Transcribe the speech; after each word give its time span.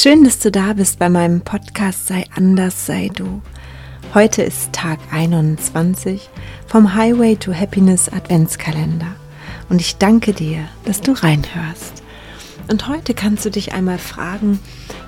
Schön, 0.00 0.22
dass 0.22 0.38
du 0.38 0.52
da 0.52 0.74
bist 0.74 1.00
bei 1.00 1.08
meinem 1.08 1.40
Podcast 1.40 2.06
Sei 2.06 2.24
anders, 2.36 2.86
sei 2.86 3.10
du. 3.12 3.42
Heute 4.14 4.42
ist 4.44 4.72
Tag 4.72 5.00
21 5.10 6.30
vom 6.68 6.94
Highway 6.94 7.34
to 7.34 7.52
Happiness 7.52 8.08
Adventskalender 8.08 9.16
und 9.68 9.80
ich 9.80 9.96
danke 9.96 10.34
dir, 10.34 10.68
dass 10.84 11.00
du 11.00 11.14
reinhörst. 11.14 12.04
Und 12.70 12.86
heute 12.86 13.12
kannst 13.12 13.44
du 13.44 13.50
dich 13.50 13.72
einmal 13.72 13.98
fragen, 13.98 14.60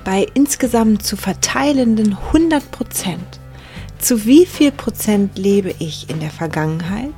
bei 0.03 0.27
insgesamt 0.33 1.03
zu 1.03 1.15
verteilenden 1.15 2.17
100 2.33 2.69
Prozent, 2.71 3.39
zu 3.97 4.25
wie 4.25 4.45
viel 4.45 4.73
Prozent 4.73 5.37
lebe 5.37 5.73
ich 5.79 6.09
in 6.09 6.19
der 6.19 6.31
Vergangenheit, 6.31 7.15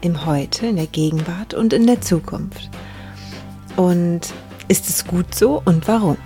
im 0.00 0.24
Heute, 0.24 0.68
in 0.68 0.76
der 0.76 0.86
Gegenwart 0.86 1.52
und 1.52 1.74
in 1.74 1.86
der 1.86 2.00
Zukunft? 2.00 2.70
Und 3.76 4.32
ist 4.68 4.88
es 4.88 5.06
gut 5.06 5.34
so 5.34 5.60
und 5.66 5.86
warum? 5.86 6.16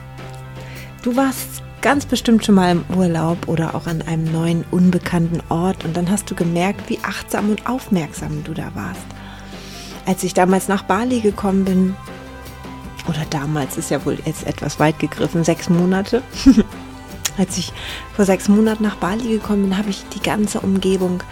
Du 1.03 1.17
warst 1.17 1.65
ganz 1.81 2.07
bestimmt 2.07 2.45
schon 2.45 2.55
mal 2.55 2.71
im 2.71 2.85
Urlaub 2.97 3.49
oder 3.49 3.75
auch 3.75 3.89
an 3.89 4.03
einem 4.03 4.31
neuen, 4.31 4.65
unbekannten 4.71 5.43
Ort 5.49 5.85
und 5.85 5.97
dann 5.97 6.09
hast 6.09 6.31
du 6.31 6.37
gemerkt, 6.37 6.89
wie 6.89 7.01
achtsam 7.03 7.51
und 7.51 7.67
aufmerksam 7.67 8.45
du 8.45 8.55
da 8.55 8.71
warst. 8.75 9.03
Als 10.07 10.23
ich 10.23 10.33
damals 10.33 10.69
nach 10.69 10.85
Bali 10.85 11.21
gekommen 11.21 11.65
bin, 11.65 11.97
oder 13.09 13.25
damals 13.31 13.77
ist 13.79 13.91
ja 13.91 14.05
wohl 14.05 14.17
jetzt 14.25 14.47
etwas 14.47 14.79
weit 14.79 15.01
gegriffen, 15.01 15.43
sechs 15.43 15.69
Monate. 15.69 16.23
Als 17.39 17.59
ich 17.59 17.73
vor 18.15 18.25
sechs 18.25 18.49
Monaten 18.49 18.85
nach 18.85 18.97
Bali 18.97 19.29
gekommen 19.29 19.63
bin, 19.71 19.79
habe 19.79 19.91
ich 19.91 20.05
die 20.15 20.23
ganze 20.23 20.61
Umgebung 20.61 21.23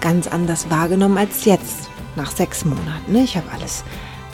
ganz 0.00 0.26
anders 0.26 0.70
wahrgenommen 0.70 1.18
als 1.18 1.44
jetzt, 1.44 1.90
nach 2.16 2.30
sechs 2.30 2.64
Monaten. 2.64 3.12
Ne? 3.12 3.24
Ich 3.24 3.36
habe 3.36 3.50
alles 3.52 3.82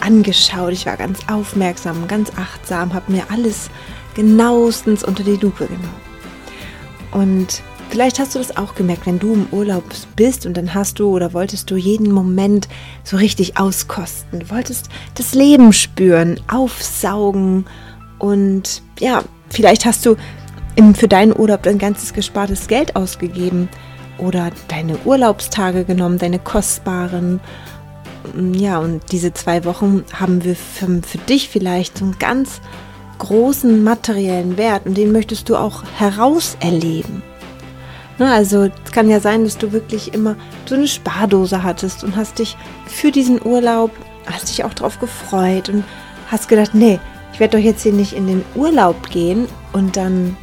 angeschaut, 0.01 0.73
ich 0.73 0.87
war 0.87 0.99
ganz 0.99 1.21
aufmerksam, 1.27 2.07
ganz 2.07 2.31
achtsam, 2.37 2.93
habe 2.93 3.11
mir 3.11 3.25
alles 3.31 3.71
genauestens 4.15 5.05
unter 5.05 5.23
die 5.23 5.37
Lupe 5.37 5.67
genommen. 5.67 6.05
Und 7.13 7.63
vielleicht 7.91 8.19
hast 8.19 8.35
du 8.35 8.39
das 8.39 8.57
auch 8.57 8.75
gemerkt, 8.75 9.07
wenn 9.07 9.19
du 9.19 9.35
im 9.35 9.47
Urlaub 9.53 9.85
bist 10.17 10.47
und 10.47 10.57
dann 10.57 10.75
hast 10.75 10.99
du 10.99 11.09
oder 11.11 11.33
wolltest 11.33 11.71
du 11.71 11.77
jeden 11.77 12.11
Moment 12.11 12.69
so 13.05 13.17
richtig 13.17 13.57
auskosten. 13.59 14.41
Du 14.41 14.51
wolltest 14.51 14.89
das 15.15 15.35
Leben 15.35 15.73
spüren, 15.73 16.41
aufsaugen 16.51 17.67
und 18.19 18.83
ja, 18.99 19.23
vielleicht 19.51 19.85
hast 19.85 20.05
du 20.07 20.17
für 20.95 21.09
deinen 21.09 21.39
Urlaub 21.39 21.63
dein 21.63 21.79
ganzes 21.79 22.13
gespartes 22.13 22.67
Geld 22.67 22.97
ausgegeben 22.97 23.69
oder 24.19 24.51
deine 24.69 24.99
Urlaubstage 25.05 25.85
genommen, 25.85 26.19
deine 26.19 26.39
kostbaren. 26.39 27.41
Ja, 28.53 28.79
und 28.79 29.03
diese 29.13 29.35
zwei 29.35 29.65
Wochen 29.65 30.05
haben 30.13 30.45
wir 30.45 30.57
für, 30.57 31.01
für 31.03 31.19
dich 31.19 31.49
vielleicht 31.49 31.99
so 31.99 32.07
ein 32.07 32.17
ganz 32.19 32.61
großen 33.25 33.83
materiellen 33.83 34.57
Wert 34.57 34.87
und 34.87 34.97
den 34.97 35.13
möchtest 35.13 35.49
du 35.49 35.57
auch 35.57 35.83
herauserleben. 35.97 37.23
Ne, 38.19 38.33
also 38.33 38.71
es 38.85 38.93
kann 38.93 39.11
ja 39.11 39.19
sein, 39.19 39.43
dass 39.45 39.59
du 39.59 39.73
wirklich 39.73 40.15
immer 40.15 40.37
so 40.67 40.77
eine 40.77 40.87
Spardose 40.87 41.65
hattest 41.65 42.05
und 42.05 42.15
hast 42.15 42.39
dich 42.39 42.57
für 42.87 43.11
diesen 43.11 43.45
Urlaub, 43.45 43.91
hast 44.27 44.49
dich 44.49 44.65
auch 44.65 44.75
darauf 44.75 45.01
gefreut 45.01 45.69
und 45.69 45.85
hast 46.31 46.49
gedacht, 46.49 46.75
nee, 46.75 47.01
ich 47.33 47.41
werde 47.41 47.57
doch 47.57 47.65
jetzt 47.65 47.83
hier 47.83 47.93
nicht 47.93 48.13
in 48.13 48.29
den 48.29 48.45
Urlaub 48.55 49.11
gehen 49.11 49.49
und 49.73 49.97
dann 49.97 50.37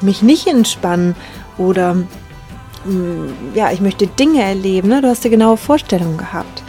mich 0.00 0.22
nicht 0.22 0.48
entspannen 0.48 1.14
oder 1.58 1.94
mm, 1.94 3.54
ja, 3.54 3.70
ich 3.70 3.80
möchte 3.80 4.08
Dinge 4.08 4.42
erleben. 4.42 4.88
Ne? 4.88 5.00
Du 5.00 5.08
hast 5.08 5.24
eine 5.24 5.30
genaue 5.30 5.56
Vorstellung 5.56 6.16
gehabt. 6.16 6.64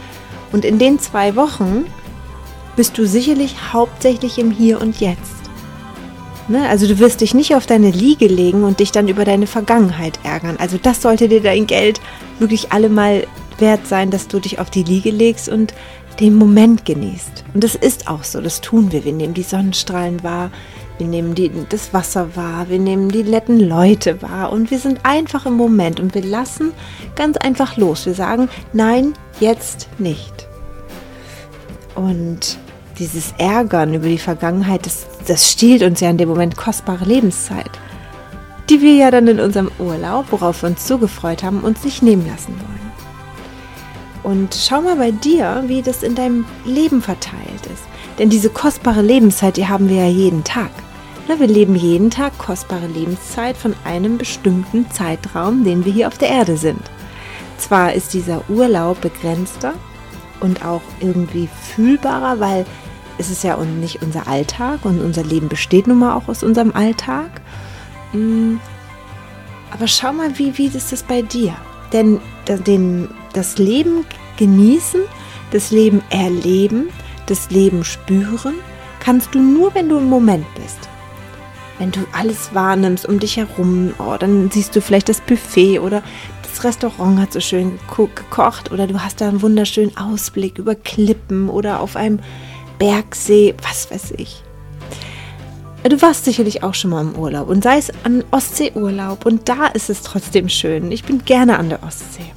Und 0.52 0.64
in 0.64 0.78
den 0.78 1.00
zwei 1.00 1.34
Wochen 1.34 1.86
bist 2.76 2.96
du 2.98 3.06
sicherlich 3.06 3.72
hauptsächlich 3.72 4.38
im 4.38 4.50
Hier 4.50 4.80
und 4.80 5.00
Jetzt. 5.00 5.42
Ne? 6.48 6.68
Also 6.68 6.86
du 6.86 6.98
wirst 6.98 7.20
dich 7.20 7.34
nicht 7.34 7.54
auf 7.54 7.66
deine 7.66 7.90
Liege 7.90 8.26
legen 8.26 8.64
und 8.64 8.80
dich 8.80 8.92
dann 8.92 9.08
über 9.08 9.24
deine 9.24 9.46
Vergangenheit 9.46 10.18
ärgern. 10.24 10.56
Also 10.58 10.78
das 10.80 11.02
sollte 11.02 11.28
dir 11.28 11.40
dein 11.40 11.66
Geld 11.66 12.00
wirklich 12.38 12.72
allemal 12.72 13.26
wert 13.58 13.86
sein, 13.86 14.10
dass 14.10 14.28
du 14.28 14.40
dich 14.40 14.58
auf 14.58 14.70
die 14.70 14.82
Liege 14.82 15.10
legst 15.10 15.48
und 15.48 15.74
den 16.20 16.34
Moment 16.34 16.84
genießt. 16.84 17.44
Und 17.54 17.64
das 17.64 17.74
ist 17.74 18.08
auch 18.08 18.24
so, 18.24 18.40
das 18.40 18.60
tun 18.60 18.92
wir. 18.92 19.04
Wir 19.04 19.12
nehmen 19.12 19.34
die 19.34 19.42
Sonnenstrahlen 19.42 20.22
wahr, 20.22 20.50
wir 20.98 21.06
nehmen 21.06 21.34
die, 21.34 21.50
das 21.68 21.94
Wasser 21.94 22.36
wahr, 22.36 22.68
wir 22.68 22.78
nehmen 22.78 23.08
die 23.08 23.22
netten 23.22 23.60
Leute 23.60 24.20
wahr 24.20 24.52
und 24.52 24.70
wir 24.70 24.78
sind 24.78 25.00
einfach 25.04 25.46
im 25.46 25.54
Moment 25.54 26.00
und 26.00 26.14
wir 26.14 26.22
lassen 26.22 26.72
ganz 27.16 27.36
einfach 27.36 27.76
los. 27.76 28.04
Wir 28.06 28.14
sagen, 28.14 28.48
nein, 28.72 29.14
jetzt 29.40 29.88
nicht. 29.98 30.51
Und 31.94 32.58
dieses 32.98 33.34
Ärgern 33.38 33.94
über 33.94 34.08
die 34.08 34.18
Vergangenheit, 34.18 34.86
das, 34.86 35.06
das 35.26 35.50
stiehlt 35.50 35.82
uns 35.82 36.00
ja 36.00 36.10
in 36.10 36.18
dem 36.18 36.28
Moment 36.28 36.56
kostbare 36.56 37.04
Lebenszeit, 37.04 37.70
die 38.70 38.80
wir 38.80 38.94
ja 38.94 39.10
dann 39.10 39.28
in 39.28 39.40
unserem 39.40 39.70
Urlaub, 39.78 40.26
worauf 40.30 40.62
wir 40.62 40.70
uns 40.70 40.86
so 40.86 40.98
gefreut 40.98 41.42
haben, 41.42 41.60
uns 41.60 41.84
nicht 41.84 42.02
nehmen 42.02 42.26
lassen 42.26 42.54
wollen. 42.54 42.82
Und 44.22 44.54
schau 44.54 44.80
mal 44.82 44.96
bei 44.96 45.10
dir, 45.10 45.64
wie 45.66 45.82
das 45.82 46.02
in 46.02 46.14
deinem 46.14 46.44
Leben 46.64 47.02
verteilt 47.02 47.66
ist. 47.72 47.82
Denn 48.18 48.30
diese 48.30 48.50
kostbare 48.50 49.02
Lebenszeit, 49.02 49.56
die 49.56 49.66
haben 49.66 49.88
wir 49.88 49.96
ja 49.96 50.08
jeden 50.08 50.44
Tag. 50.44 50.70
wir 51.26 51.46
leben 51.46 51.74
jeden 51.74 52.10
Tag 52.10 52.36
kostbare 52.38 52.86
Lebenszeit 52.86 53.56
von 53.56 53.74
einem 53.84 54.18
bestimmten 54.18 54.88
Zeitraum, 54.90 55.64
den 55.64 55.84
wir 55.84 55.92
hier 55.92 56.08
auf 56.08 56.18
der 56.18 56.28
Erde 56.28 56.56
sind. 56.56 56.82
Zwar 57.58 57.94
ist 57.94 58.14
dieser 58.14 58.48
Urlaub 58.48 59.00
begrenzter, 59.00 59.74
und 60.42 60.64
auch 60.64 60.82
irgendwie 61.00 61.48
fühlbarer, 61.74 62.40
weil 62.40 62.66
es 63.18 63.30
ist 63.30 63.44
ja 63.44 63.56
nicht 63.56 64.02
unser 64.02 64.26
Alltag 64.26 64.84
und 64.84 65.00
unser 65.00 65.22
Leben 65.22 65.48
besteht 65.48 65.86
nun 65.86 65.98
mal 65.98 66.14
auch 66.14 66.28
aus 66.28 66.42
unserem 66.42 66.72
Alltag. 66.72 67.40
Mm, 68.12 68.56
aber 69.70 69.86
schau 69.86 70.12
mal, 70.12 70.38
wie, 70.38 70.58
wie 70.58 70.66
ist 70.66 70.92
das 70.92 71.02
bei 71.02 71.22
dir? 71.22 71.54
Denn 71.92 72.20
den, 72.66 73.08
das 73.32 73.58
Leben 73.58 74.04
genießen, 74.36 75.02
das 75.50 75.70
Leben 75.70 76.02
erleben, 76.10 76.88
das 77.26 77.50
Leben 77.50 77.84
spüren, 77.84 78.54
kannst 79.00 79.34
du 79.34 79.40
nur, 79.40 79.74
wenn 79.74 79.88
du 79.88 79.98
im 79.98 80.08
Moment 80.08 80.46
bist. 80.54 80.88
Wenn 81.78 81.90
du 81.90 82.00
alles 82.12 82.54
wahrnimmst 82.54 83.06
um 83.06 83.18
dich 83.18 83.36
herum, 83.36 83.92
oh, 83.98 84.16
dann 84.18 84.50
siehst 84.50 84.74
du 84.74 84.80
vielleicht 84.80 85.08
das 85.08 85.20
Buffet 85.20 85.78
oder 85.78 86.02
Restaurant 86.64 87.20
hat 87.20 87.32
so 87.32 87.40
schön 87.40 87.78
gekocht 87.88 88.72
oder 88.72 88.86
du 88.86 89.02
hast 89.02 89.20
da 89.20 89.28
einen 89.28 89.42
wunderschönen 89.42 89.96
Ausblick 89.96 90.58
über 90.58 90.74
Klippen 90.74 91.48
oder 91.48 91.80
auf 91.80 91.96
einem 91.96 92.20
Bergsee, 92.78 93.54
was 93.62 93.90
weiß 93.90 94.14
ich. 94.16 94.42
Du 95.84 96.00
warst 96.00 96.24
sicherlich 96.24 96.62
auch 96.62 96.74
schon 96.74 96.90
mal 96.90 97.00
im 97.00 97.16
Urlaub 97.16 97.48
und 97.48 97.64
sei 97.64 97.78
es 97.78 97.90
an 98.04 98.24
Ostseeurlaub 98.30 99.26
und 99.26 99.48
da 99.48 99.66
ist 99.66 99.90
es 99.90 100.02
trotzdem 100.02 100.48
schön. 100.48 100.92
Ich 100.92 101.04
bin 101.04 101.24
gerne 101.24 101.58
an 101.58 101.68
der 101.68 101.82
Ostsee. 101.82 102.32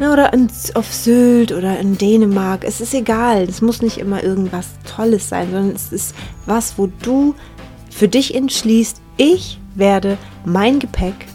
Oder 0.00 0.32
auf 0.74 0.92
Sylt 0.92 1.52
oder 1.52 1.78
in 1.78 1.96
Dänemark. 1.96 2.64
Es 2.64 2.80
ist 2.80 2.94
egal. 2.94 3.42
Es 3.42 3.60
muss 3.60 3.82
nicht 3.82 3.98
immer 3.98 4.24
irgendwas 4.24 4.66
Tolles 4.84 5.28
sein, 5.28 5.52
sondern 5.52 5.76
es 5.76 5.92
ist 5.92 6.14
was, 6.46 6.76
wo 6.76 6.88
du 7.02 7.34
für 7.90 8.08
dich 8.08 8.34
entschließt, 8.34 9.00
ich 9.16 9.60
werde 9.74 10.18
mein 10.44 10.80
Gepäck 10.80 11.26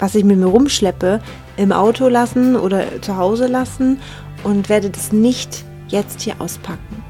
was 0.00 0.14
ich 0.14 0.24
mit 0.24 0.38
mir 0.38 0.46
rumschleppe, 0.46 1.20
im 1.56 1.72
Auto 1.72 2.08
lassen 2.08 2.56
oder 2.56 3.00
zu 3.02 3.16
Hause 3.16 3.46
lassen 3.46 4.00
und 4.44 4.68
werde 4.68 4.90
das 4.90 5.12
nicht 5.12 5.64
jetzt 5.88 6.20
hier 6.22 6.34
auspacken. 6.38 7.02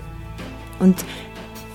Und 0.79 1.05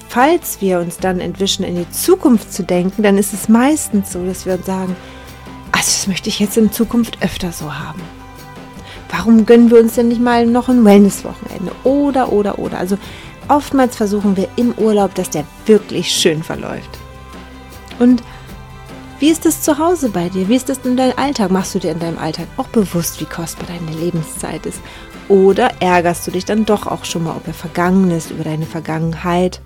falls 0.07 0.61
wir 0.61 0.79
uns 0.79 0.97
dann 0.97 1.19
entwischen, 1.19 1.63
in 1.63 1.75
die 1.75 1.89
Zukunft 1.89 2.53
zu 2.53 2.63
denken, 2.63 3.03
dann 3.03 3.17
ist 3.17 3.33
es 3.33 3.49
meistens 3.49 4.11
so, 4.11 4.25
dass 4.25 4.45
wir 4.45 4.53
uns 4.53 4.65
sagen, 4.65 4.95
also 5.71 5.85
das 5.85 6.07
möchte 6.07 6.29
ich 6.29 6.39
jetzt 6.39 6.57
in 6.57 6.71
Zukunft 6.71 7.17
öfter 7.21 7.51
so 7.51 7.73
haben. 7.73 8.01
Warum 9.09 9.45
gönnen 9.45 9.69
wir 9.69 9.79
uns 9.79 9.95
denn 9.95 10.07
nicht 10.07 10.21
mal 10.21 10.45
noch 10.45 10.69
ein 10.69 10.85
Wellness-Wochenende? 10.85 11.71
Oder, 11.83 12.31
oder, 12.31 12.59
oder. 12.59 12.77
Also 12.77 12.97
oftmals 13.49 13.95
versuchen 13.95 14.37
wir 14.37 14.47
im 14.55 14.73
Urlaub, 14.73 15.13
dass 15.15 15.29
der 15.29 15.43
wirklich 15.65 16.11
schön 16.11 16.43
verläuft. 16.43 16.99
Und 17.99 18.23
wie 19.21 19.29
ist 19.29 19.45
es 19.45 19.61
zu 19.61 19.77
Hause 19.77 20.09
bei 20.09 20.29
dir? 20.29 20.49
Wie 20.49 20.55
ist 20.55 20.67
es 20.71 20.79
in 20.79 20.97
deinem 20.97 21.13
Alltag? 21.15 21.51
Machst 21.51 21.75
du 21.75 21.79
dir 21.79 21.91
in 21.91 21.99
deinem 21.99 22.17
Alltag 22.17 22.47
auch 22.57 22.67
bewusst, 22.69 23.21
wie 23.21 23.25
kostbar 23.25 23.67
deine 23.67 23.95
Lebenszeit 23.99 24.65
ist? 24.65 24.81
Oder 25.29 25.69
ärgerst 25.79 26.25
du 26.25 26.31
dich 26.31 26.43
dann 26.43 26.65
doch 26.65 26.87
auch 26.87 27.05
schon 27.05 27.25
mal 27.25 27.37
über 27.37 27.53
Vergangenes, 27.53 28.31
über 28.31 28.43
deine 28.43 28.65
Vergangenheit? 28.65 29.61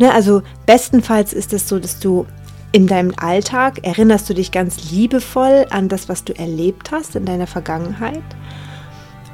Ne, 0.00 0.12
also 0.12 0.42
bestenfalls 0.66 1.32
ist 1.32 1.52
es 1.52 1.68
so, 1.68 1.78
dass 1.78 2.00
du 2.00 2.26
in 2.72 2.88
deinem 2.88 3.14
Alltag 3.16 3.86
erinnerst 3.86 4.28
du 4.28 4.34
dich 4.34 4.50
ganz 4.50 4.90
liebevoll 4.90 5.64
an 5.70 5.88
das, 5.88 6.08
was 6.08 6.24
du 6.24 6.36
erlebt 6.36 6.90
hast 6.90 7.14
in 7.14 7.24
deiner 7.24 7.46
Vergangenheit. 7.46 8.24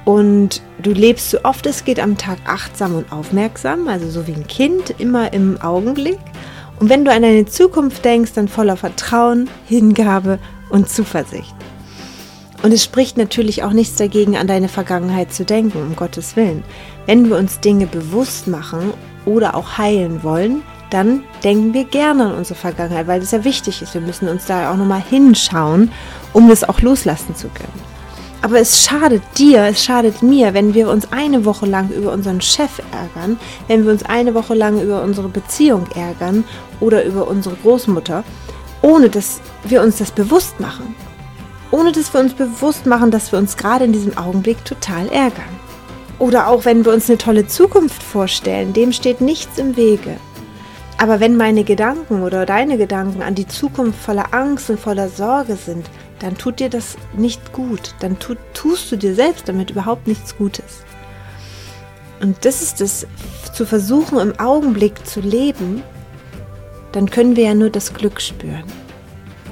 Und 0.04 0.60
du 0.82 0.92
lebst 0.92 1.30
so 1.30 1.44
oft 1.44 1.64
es 1.64 1.84
geht 1.84 1.98
am 1.98 2.18
Tag 2.18 2.36
achtsam 2.44 2.94
und 2.94 3.10
aufmerksam, 3.10 3.88
also 3.88 4.10
so 4.10 4.26
wie 4.26 4.34
ein 4.34 4.46
Kind, 4.46 4.90
immer 4.98 5.32
im 5.32 5.58
Augenblick. 5.62 6.18
Und 6.80 6.88
wenn 6.88 7.04
du 7.04 7.12
an 7.12 7.22
deine 7.22 7.44
Zukunft 7.44 8.04
denkst, 8.04 8.32
dann 8.34 8.48
voller 8.48 8.76
Vertrauen, 8.76 9.48
Hingabe 9.66 10.38
und 10.70 10.88
Zuversicht. 10.88 11.54
Und 12.62 12.72
es 12.72 12.82
spricht 12.82 13.16
natürlich 13.16 13.62
auch 13.62 13.72
nichts 13.72 13.96
dagegen, 13.96 14.36
an 14.36 14.46
deine 14.46 14.68
Vergangenheit 14.68 15.32
zu 15.32 15.44
denken, 15.44 15.78
um 15.78 15.94
Gottes 15.94 16.36
Willen. 16.36 16.64
Wenn 17.06 17.28
wir 17.28 17.36
uns 17.36 17.60
Dinge 17.60 17.86
bewusst 17.86 18.48
machen 18.48 18.92
oder 19.26 19.54
auch 19.54 19.78
heilen 19.78 20.22
wollen, 20.22 20.62
dann 20.88 21.22
denken 21.44 21.72
wir 21.74 21.84
gerne 21.84 22.26
an 22.26 22.34
unsere 22.34 22.58
Vergangenheit, 22.58 23.06
weil 23.06 23.20
das 23.20 23.30
ja 23.30 23.44
wichtig 23.44 23.80
ist. 23.82 23.94
Wir 23.94 24.00
müssen 24.00 24.28
uns 24.28 24.46
da 24.46 24.72
auch 24.72 24.76
nochmal 24.76 25.02
hinschauen, 25.02 25.92
um 26.32 26.48
das 26.48 26.64
auch 26.64 26.80
loslassen 26.80 27.36
zu 27.36 27.48
können. 27.48 27.99
Aber 28.42 28.58
es 28.58 28.82
schadet 28.82 29.22
dir, 29.36 29.64
es 29.64 29.84
schadet 29.84 30.22
mir, 30.22 30.54
wenn 30.54 30.72
wir 30.72 30.88
uns 30.88 31.12
eine 31.12 31.44
Woche 31.44 31.66
lang 31.66 31.90
über 31.90 32.12
unseren 32.12 32.40
Chef 32.40 32.80
ärgern, 32.90 33.38
wenn 33.68 33.84
wir 33.84 33.92
uns 33.92 34.02
eine 34.02 34.34
Woche 34.34 34.54
lang 34.54 34.80
über 34.80 35.02
unsere 35.02 35.28
Beziehung 35.28 35.86
ärgern 35.94 36.44
oder 36.80 37.04
über 37.04 37.28
unsere 37.28 37.56
Großmutter, 37.56 38.24
ohne 38.82 39.10
dass 39.10 39.40
wir 39.64 39.82
uns 39.82 39.98
das 39.98 40.10
bewusst 40.10 40.58
machen. 40.58 40.94
Ohne 41.70 41.92
dass 41.92 42.12
wir 42.14 42.20
uns 42.20 42.32
bewusst 42.32 42.86
machen, 42.86 43.10
dass 43.10 43.30
wir 43.30 43.38
uns 43.38 43.56
gerade 43.56 43.84
in 43.84 43.92
diesem 43.92 44.16
Augenblick 44.16 44.64
total 44.64 45.06
ärgern. 45.08 45.60
Oder 46.18 46.48
auch 46.48 46.64
wenn 46.64 46.84
wir 46.84 46.92
uns 46.92 47.08
eine 47.08 47.18
tolle 47.18 47.46
Zukunft 47.46 48.02
vorstellen, 48.02 48.72
dem 48.72 48.92
steht 48.92 49.20
nichts 49.20 49.58
im 49.58 49.76
Wege. 49.76 50.16
Aber 50.98 51.20
wenn 51.20 51.36
meine 51.36 51.64
Gedanken 51.64 52.22
oder 52.22 52.44
deine 52.44 52.76
Gedanken 52.76 53.22
an 53.22 53.34
die 53.34 53.46
Zukunft 53.46 53.98
voller 54.00 54.34
Angst 54.34 54.68
und 54.68 54.78
voller 54.78 55.08
Sorge 55.08 55.56
sind, 55.56 55.86
dann 56.20 56.38
tut 56.38 56.60
dir 56.60 56.68
das 56.68 56.96
nicht 57.14 57.52
gut. 57.52 57.94
Dann 58.00 58.18
tu, 58.18 58.36
tust 58.54 58.92
du 58.92 58.96
dir 58.96 59.14
selbst 59.14 59.48
damit 59.48 59.70
überhaupt 59.70 60.06
nichts 60.06 60.36
Gutes. 60.36 60.84
Und 62.20 62.44
das 62.44 62.62
ist 62.62 62.80
es, 62.80 63.06
zu 63.52 63.66
versuchen, 63.66 64.18
im 64.18 64.38
Augenblick 64.38 65.06
zu 65.06 65.20
leben, 65.20 65.82
dann 66.92 67.10
können 67.10 67.36
wir 67.36 67.44
ja 67.44 67.54
nur 67.54 67.70
das 67.70 67.94
Glück 67.94 68.20
spüren. 68.20 68.64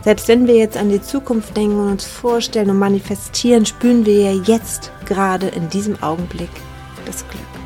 Selbst 0.05 0.29
wenn 0.29 0.47
wir 0.47 0.55
jetzt 0.55 0.77
an 0.77 0.91
die 0.91 1.03
Zukunft 1.03 1.57
denken 1.57 1.81
und 1.81 1.89
uns 1.91 2.05
vorstellen 2.05 2.71
und 2.71 2.79
manifestieren, 2.79 3.67
spüren 3.67 4.07
wir 4.07 4.33
ja 4.33 4.43
jetzt 4.45 4.93
gerade 5.07 5.49
in 5.49 5.69
diesem 5.69 6.01
Augenblick 6.03 6.51
das 7.05 7.27
Glück. 7.29 7.58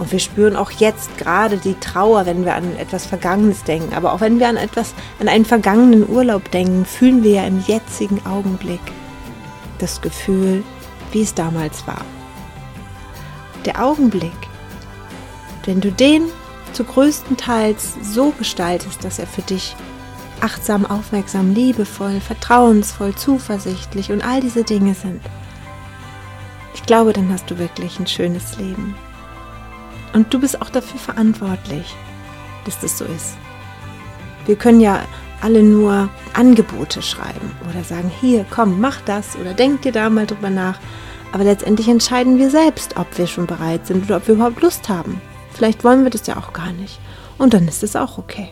Und 0.00 0.12
wir 0.12 0.18
spüren 0.18 0.56
auch 0.56 0.70
jetzt 0.70 1.18
gerade 1.18 1.58
die 1.58 1.74
Trauer, 1.74 2.24
wenn 2.24 2.46
wir 2.46 2.54
an 2.54 2.74
etwas 2.78 3.04
Vergangenes 3.04 3.64
denken. 3.64 3.92
Aber 3.94 4.14
auch 4.14 4.22
wenn 4.22 4.40
wir 4.40 4.48
an 4.48 4.56
etwas, 4.56 4.94
an 5.20 5.28
einen 5.28 5.44
vergangenen 5.44 6.08
Urlaub 6.08 6.50
denken, 6.50 6.86
fühlen 6.86 7.22
wir 7.22 7.32
ja 7.32 7.44
im 7.44 7.62
jetzigen 7.66 8.24
Augenblick 8.24 8.80
das 9.76 10.00
Gefühl, 10.00 10.64
wie 11.12 11.20
es 11.20 11.34
damals 11.34 11.86
war. 11.86 12.02
Der 13.66 13.84
Augenblick, 13.84 14.32
wenn 15.66 15.82
du 15.82 15.92
den 15.92 16.22
zu 16.72 16.84
größten 16.84 17.36
Teils 17.36 17.92
so 18.02 18.30
gestaltest, 18.30 19.04
dass 19.04 19.18
er 19.18 19.26
für 19.26 19.42
dich 19.42 19.76
achtsam, 20.40 20.86
aufmerksam, 20.86 21.52
liebevoll, 21.52 22.20
vertrauensvoll, 22.20 23.14
zuversichtlich 23.16 24.10
und 24.10 24.26
all 24.26 24.40
diese 24.40 24.64
Dinge 24.64 24.94
sind. 24.94 25.20
Ich 26.72 26.84
glaube, 26.84 27.12
dann 27.12 27.30
hast 27.30 27.50
du 27.50 27.58
wirklich 27.58 27.98
ein 27.98 28.06
schönes 28.06 28.56
Leben. 28.56 28.94
Und 30.12 30.32
du 30.32 30.40
bist 30.40 30.60
auch 30.60 30.70
dafür 30.70 30.98
verantwortlich, 30.98 31.94
dass 32.64 32.80
das 32.80 32.98
so 32.98 33.04
ist. 33.04 33.36
Wir 34.46 34.56
können 34.56 34.80
ja 34.80 35.00
alle 35.40 35.62
nur 35.62 36.08
Angebote 36.34 37.02
schreiben 37.02 37.52
oder 37.68 37.84
sagen, 37.84 38.10
hier, 38.20 38.44
komm, 38.50 38.80
mach 38.80 39.00
das 39.02 39.36
oder 39.40 39.54
denk 39.54 39.82
dir 39.82 39.92
da 39.92 40.10
mal 40.10 40.26
drüber 40.26 40.50
nach. 40.50 40.78
Aber 41.32 41.44
letztendlich 41.44 41.88
entscheiden 41.88 42.38
wir 42.38 42.50
selbst, 42.50 42.96
ob 42.96 43.06
wir 43.16 43.26
schon 43.26 43.46
bereit 43.46 43.86
sind 43.86 44.04
oder 44.04 44.16
ob 44.16 44.26
wir 44.26 44.34
überhaupt 44.34 44.60
Lust 44.62 44.88
haben. 44.88 45.20
Vielleicht 45.52 45.84
wollen 45.84 46.02
wir 46.02 46.10
das 46.10 46.26
ja 46.26 46.36
auch 46.36 46.52
gar 46.52 46.72
nicht. 46.72 46.98
Und 47.38 47.54
dann 47.54 47.68
ist 47.68 47.82
es 47.82 47.96
auch 47.96 48.18
okay. 48.18 48.48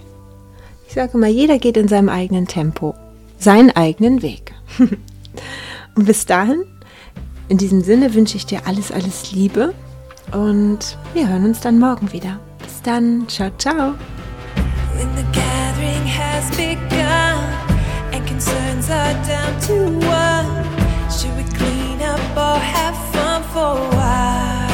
Ich 0.87 0.94
sage 0.94 1.19
mal, 1.19 1.28
jeder 1.28 1.58
geht 1.58 1.76
in 1.76 1.88
seinem 1.88 2.08
eigenen 2.08 2.46
Tempo, 2.46 2.94
seinen 3.38 3.70
eigenen 3.70 4.22
Weg. 4.22 4.54
Und 5.94 6.04
bis 6.06 6.25
dahin, 6.25 6.64
in 7.49 7.58
diesem 7.58 7.82
Sinne 7.82 8.14
wünsche 8.14 8.37
ich 8.37 8.46
dir 8.46 8.66
alles, 8.66 8.93
alles 8.93 9.32
Liebe 9.32 9.75
und 10.32 10.96
wir 11.14 11.28
hören 11.28 11.44
uns 11.44 11.60
dann 11.60 11.78
morgen 11.78 12.12
wieder. 12.12 12.38
Bis 12.58 12.82
dann, 12.82 13.26
ciao, 13.28 13.50
ciao. 13.58 13.94
When 14.94 15.08
the 15.16 15.25
gathering 15.32 16.06
has 16.06 16.50
begun 16.56 17.44
and 18.12 18.26
concerns 18.26 18.90
are 18.90 19.14
down 19.26 19.60
to 19.66 19.75
one, 20.06 20.64
should 21.10 21.34
we 21.36 21.44
clean 21.56 22.00
up 22.02 22.20
or 22.36 22.58
have 22.58 22.96
fun 23.12 23.42
for 23.52 23.78
a 23.78 23.90
while? 23.96 24.69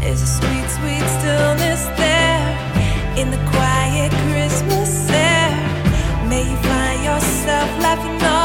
There's 0.00 0.22
a 0.22 0.26
sweet, 0.26 0.68
sweet 0.70 1.04
stillness 1.18 1.84
there 1.96 2.40
in 3.16 3.30
the 3.30 3.40
quiet 3.50 4.12
Christmas 4.30 5.10
air. 5.10 5.50
May 6.28 6.42
you 6.48 6.56
find 6.56 7.04
yourself 7.04 7.68
laughing. 7.82 8.22
All 8.22 8.37